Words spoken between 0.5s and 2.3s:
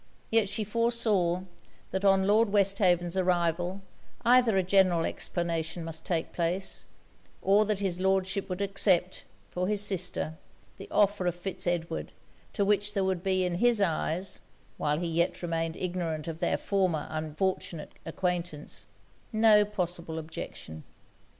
foresaw, that on